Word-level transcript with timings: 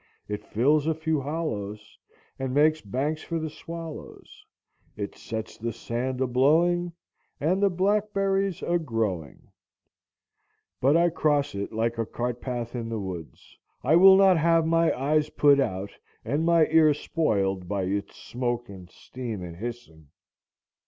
It 0.27 0.43
fills 0.47 0.87
a 0.87 0.95
few 0.95 1.21
hollows, 1.21 1.99
And 2.39 2.55
makes 2.55 2.81
banks 2.81 3.21
for 3.21 3.37
the 3.37 3.51
swallows, 3.51 4.43
It 4.97 5.13
sets 5.15 5.59
the 5.59 5.71
sand 5.71 6.21
a 6.21 6.25
blowing, 6.25 6.93
And 7.39 7.61
the 7.61 7.69
blackberries 7.69 8.63
a 8.63 8.79
growing, 8.79 9.51
but 10.79 10.97
I 10.97 11.11
cross 11.11 11.53
it 11.53 11.71
like 11.71 11.99
a 11.99 12.07
cart 12.07 12.41
path 12.41 12.73
in 12.75 12.89
the 12.89 12.97
woods. 12.99 13.55
I 13.83 13.95
will 13.95 14.17
not 14.17 14.37
have 14.39 14.65
my 14.65 14.91
eyes 14.99 15.29
put 15.29 15.59
out 15.59 15.91
and 16.25 16.43
my 16.43 16.65
ears 16.69 16.99
spoiled 16.99 17.67
by 17.67 17.83
its 17.83 18.15
smoke 18.17 18.69
and 18.69 18.89
steam 18.89 19.43
and 19.43 19.55
hissing. 19.57 20.07